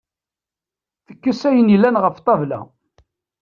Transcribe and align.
Tekkes 1.05 1.41
ayen 1.49 1.71
yellan 1.73 1.99
ɣef 2.03 2.15
ṭṭabla. 2.21 2.59